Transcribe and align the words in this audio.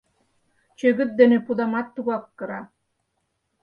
Чӧгыт 0.79 1.09
дене 1.19 1.37
пудамат 1.45 1.87
тугак 1.95 2.23
кыра. 2.37 2.61